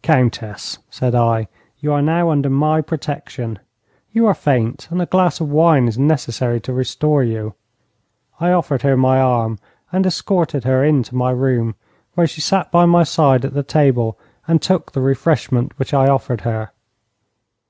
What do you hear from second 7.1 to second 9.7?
you.' I offered her my arm